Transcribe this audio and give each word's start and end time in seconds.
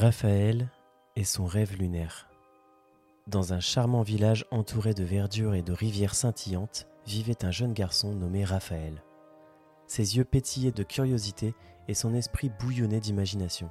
Raphaël 0.00 0.68
et 1.16 1.24
son 1.24 1.44
rêve 1.44 1.76
lunaire. 1.76 2.28
Dans 3.26 3.52
un 3.52 3.58
charmant 3.58 4.02
village 4.02 4.46
entouré 4.52 4.94
de 4.94 5.02
verdure 5.02 5.56
et 5.56 5.62
de 5.62 5.72
rivières 5.72 6.14
scintillantes, 6.14 6.86
vivait 7.04 7.44
un 7.44 7.50
jeune 7.50 7.72
garçon 7.72 8.14
nommé 8.14 8.44
Raphaël. 8.44 9.02
Ses 9.88 10.16
yeux 10.16 10.24
pétillaient 10.24 10.70
de 10.70 10.84
curiosité 10.84 11.52
et 11.88 11.94
son 11.94 12.14
esprit 12.14 12.48
bouillonnait 12.60 13.00
d'imagination. 13.00 13.70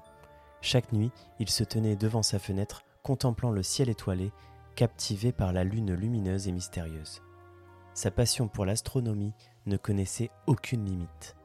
Chaque 0.60 0.92
nuit, 0.92 1.14
il 1.40 1.48
se 1.48 1.64
tenait 1.64 1.96
devant 1.96 2.24
sa 2.24 2.40
fenêtre, 2.40 2.84
contemplant 3.04 3.52
le 3.52 3.64
ciel 3.64 3.88
étoilé, 3.88 4.34
captivé 4.76 5.32
par 5.32 5.54
la 5.54 5.64
lune 5.64 5.94
lumineuse 5.94 6.50
et 6.50 6.52
mystérieuse. 6.52 7.22
Sa 7.94 8.12
passion 8.12 8.50
pour 8.50 8.66
l'astronomie 8.66 9.34
ne 9.66 9.78
connaissait 9.78 10.32
aucune 10.46 10.84
limite. 10.84 11.38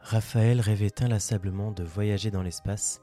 Raphaël 0.00 0.60
rêvait 0.60 1.04
inlassablement 1.04 1.70
de 1.70 1.84
voyager 1.84 2.32
dans 2.32 2.42
l'espace, 2.42 3.00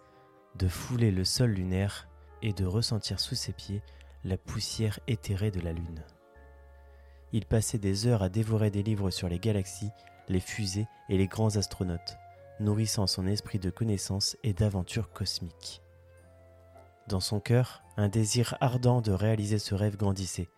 de 0.55 0.67
fouler 0.67 1.11
le 1.11 1.23
sol 1.23 1.51
lunaire 1.51 2.07
et 2.41 2.53
de 2.53 2.65
ressentir 2.65 3.19
sous 3.19 3.35
ses 3.35 3.53
pieds 3.53 3.81
la 4.23 4.37
poussière 4.37 4.99
éthérée 5.07 5.51
de 5.51 5.61
la 5.61 5.73
Lune. 5.73 6.03
Il 7.33 7.45
passait 7.45 7.77
des 7.77 8.07
heures 8.07 8.23
à 8.23 8.29
dévorer 8.29 8.69
des 8.69 8.83
livres 8.83 9.09
sur 9.09 9.29
les 9.29 9.39
galaxies, 9.39 9.91
les 10.27 10.39
fusées 10.39 10.87
et 11.09 11.17
les 11.17 11.27
grands 11.27 11.55
astronautes, 11.55 12.17
nourrissant 12.59 13.07
son 13.07 13.25
esprit 13.25 13.59
de 13.59 13.69
connaissances 13.69 14.37
et 14.43 14.53
d'aventures 14.53 15.11
cosmiques. 15.11 15.81
Dans 17.07 17.21
son 17.21 17.39
cœur, 17.39 17.83
un 17.97 18.09
désir 18.09 18.55
ardent 18.61 19.01
de 19.01 19.11
réaliser 19.11 19.59
ce 19.59 19.75
rêve 19.75 19.97
grandissait, 19.97 20.49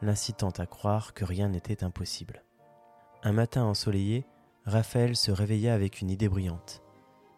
l'incitant 0.00 0.50
à 0.50 0.66
croire 0.66 1.12
que 1.12 1.24
rien 1.24 1.48
n'était 1.48 1.84
impossible. 1.84 2.42
Un 3.22 3.32
matin 3.32 3.64
ensoleillé, 3.64 4.26
Raphaël 4.64 5.16
se 5.16 5.30
réveilla 5.30 5.74
avec 5.74 6.00
une 6.00 6.10
idée 6.10 6.28
brillante 6.28 6.82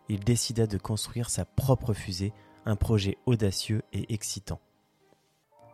il 0.09 0.21
décida 0.21 0.67
de 0.67 0.79
construire 0.79 1.31
sa 1.31 1.45
propre 1.45 1.93
fusée, 1.93 2.33
un 2.65 2.77
projet 2.77 3.19
audacieux 3.27 3.83
et 3.93 4.13
excitant. 4.13 4.61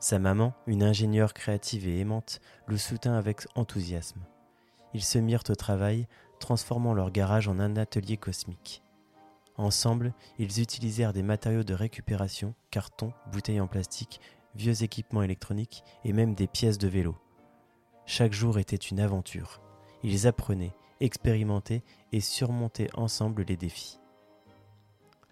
Sa 0.01 0.19
maman, 0.19 0.53
une 0.67 0.83
ingénieure 0.83 1.35
créative 1.35 1.89
et 1.89 1.99
aimante, 1.99 2.41
le 2.67 2.77
soutint 2.77 3.15
avec 3.15 3.47
enthousiasme. 3.55 4.21
Ils 4.93 5.05
se 5.05 5.19
mirent 5.19 5.45
au 5.49 5.55
travail, 5.55 6.07
transformant 6.41 6.95
leur 6.95 7.11
garage 7.11 7.49
en 7.49 7.59
un 7.59 7.77
atelier 7.77 8.17
cosmique. 8.17 8.83
Ensemble, 9.57 10.13
ils 10.39 10.61
utilisèrent 10.61 11.13
des 11.13 11.23
matériaux 11.23 11.63
de 11.63 11.75
récupération, 11.75 12.55
carton, 12.71 13.13
bouteilles 13.33 13.61
en 13.61 13.69
plastique, 13.69 14.21
vieux 14.57 14.83
équipements 14.83 15.23
électroniques 15.23 15.85
et 16.05 16.13
même 16.13 16.35
des 16.35 16.49
pièces 16.49 16.79
de 16.79 16.89
vélo. 16.89 17.17
Chaque 18.05 18.33
jour 18.33 18.59
était 18.59 18.77
une 18.77 19.01
aventure. 19.01 19.63
Ils 20.03 20.27
apprenaient, 20.27 20.75
expérimentaient 21.01 21.83
et 22.13 22.21
surmontaient 22.21 22.91
ensemble 22.95 23.45
les 23.45 23.57
défis 23.57 24.01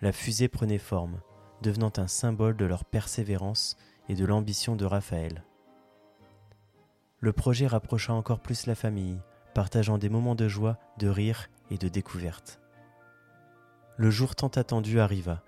la 0.03 0.13
fusée 0.13 0.49
prenait 0.49 0.79
forme, 0.79 1.21
devenant 1.63 1.93
un 1.97 2.09
symbole 2.09 2.57
de 2.57 2.65
leur 2.65 2.85
persévérance 2.85 3.77
et 4.09 4.15
de 4.15 4.25
l'ambition 4.25 4.75
de 4.75 4.85
Raphaël. 4.85 5.45
Le 7.21 7.33
projet 7.33 7.69
rapprocha 7.69 8.13
encore 8.13 8.41
plus 8.41 8.67
la 8.67 8.75
famille, 8.75 9.21
partageant 9.55 9.99
des 9.99 10.09
moments 10.09 10.35
de 10.35 10.49
joie, 10.49 10.77
de 10.99 11.09
rire 11.09 11.49
et 11.71 11.79
de 11.79 11.89
découverte. 11.89 12.61
Le 13.97 14.11
jour 14.11 14.35
tant 14.35 14.49
attendu 14.49 14.99
arriva. 14.99 15.45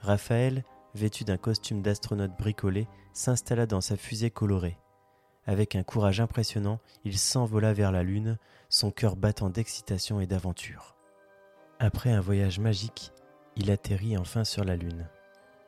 Raphaël, 0.00 0.62
vêtu 0.94 1.24
d'un 1.24 1.38
costume 1.38 1.80
d'astronaute 1.80 2.36
bricolé, 2.36 2.86
s'installa 3.14 3.64
dans 3.64 3.80
sa 3.80 3.96
fusée 3.96 4.30
colorée. 4.30 4.78
Avec 5.46 5.76
un 5.76 5.82
courage 5.82 6.20
impressionnant, 6.20 6.80
il 7.04 7.16
s'envola 7.16 7.72
vers 7.72 7.92
la 7.92 8.02
Lune, 8.02 8.36
son 8.68 8.90
cœur 8.90 9.16
battant 9.16 9.48
d'excitation 9.48 10.20
et 10.20 10.26
d'aventure. 10.26 10.96
Après 11.78 12.10
un 12.10 12.20
voyage 12.20 12.58
magique, 12.58 13.12
il 13.56 13.70
atterrit 13.70 14.16
enfin 14.16 14.44
sur 14.44 14.64
la 14.64 14.76
Lune. 14.76 15.08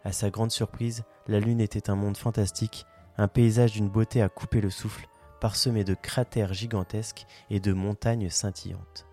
À 0.04 0.12
sa 0.12 0.30
grande 0.30 0.50
surprise, 0.50 1.04
la 1.26 1.40
Lune 1.40 1.60
était 1.60 1.90
un 1.90 1.96
monde 1.96 2.16
fantastique, 2.16 2.86
un 3.16 3.28
paysage 3.28 3.72
d'une 3.72 3.88
beauté 3.88 4.22
à 4.22 4.28
couper 4.28 4.60
le 4.60 4.70
souffle, 4.70 5.08
parsemé 5.40 5.84
de 5.84 5.94
cratères 5.94 6.52
gigantesques 6.52 7.26
et 7.50 7.60
de 7.60 7.72
montagnes 7.72 8.30
scintillantes. 8.30 9.06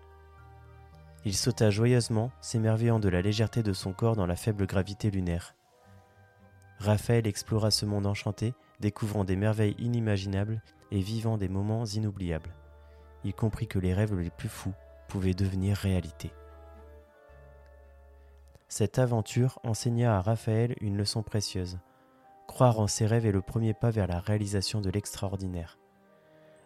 Il 1.24 1.34
sauta 1.34 1.70
joyeusement, 1.70 2.30
s'émerveillant 2.40 3.00
de 3.00 3.08
la 3.08 3.20
légèreté 3.20 3.62
de 3.62 3.72
son 3.72 3.92
corps 3.92 4.14
dans 4.14 4.26
la 4.26 4.36
faible 4.36 4.66
gravité 4.66 5.10
lunaire. 5.10 5.56
Raphaël 6.78 7.26
explora 7.26 7.70
ce 7.70 7.84
monde 7.84 8.06
enchanté, 8.06 8.54
découvrant 8.80 9.24
des 9.24 9.36
merveilles 9.36 9.74
inimaginables 9.78 10.62
et 10.92 11.00
vivant 11.00 11.36
des 11.36 11.48
moments 11.48 11.84
inoubliables. 11.84 12.54
Il 13.24 13.34
comprit 13.34 13.66
que 13.66 13.78
les 13.78 13.94
rêves 13.94 14.14
les 14.14 14.30
plus 14.30 14.48
fous 14.48 14.74
pouvaient 15.08 15.34
devenir 15.34 15.76
réalité. 15.76 16.30
Cette 18.78 18.98
aventure 18.98 19.58
enseigna 19.64 20.18
à 20.18 20.20
Raphaël 20.20 20.76
une 20.82 20.98
leçon 20.98 21.22
précieuse. 21.22 21.78
Croire 22.46 22.78
en 22.78 22.86
ses 22.86 23.06
rêves 23.06 23.24
est 23.24 23.32
le 23.32 23.40
premier 23.40 23.72
pas 23.72 23.90
vers 23.90 24.06
la 24.06 24.20
réalisation 24.20 24.82
de 24.82 24.90
l'extraordinaire. 24.90 25.78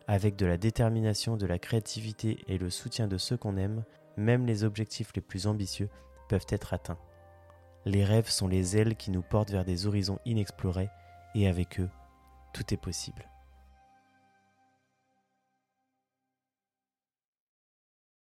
Avec 0.08 0.34
de 0.34 0.44
la 0.44 0.56
détermination, 0.56 1.36
de 1.36 1.46
la 1.46 1.60
créativité 1.60 2.42
et 2.48 2.58
le 2.58 2.68
soutien 2.68 3.06
de 3.06 3.16
ceux 3.16 3.36
qu'on 3.36 3.56
aime, 3.56 3.84
même 4.16 4.44
les 4.44 4.64
objectifs 4.64 5.12
les 5.14 5.22
plus 5.22 5.46
ambitieux 5.46 5.88
peuvent 6.28 6.48
être 6.48 6.74
atteints. 6.74 6.98
Les 7.84 8.04
rêves 8.04 8.28
sont 8.28 8.48
les 8.48 8.76
ailes 8.76 8.96
qui 8.96 9.12
nous 9.12 9.22
portent 9.22 9.52
vers 9.52 9.64
des 9.64 9.86
horizons 9.86 10.18
inexplorés 10.24 10.90
et 11.36 11.46
avec 11.46 11.78
eux, 11.78 11.90
tout 12.52 12.74
est 12.74 12.76
possible. 12.76 13.29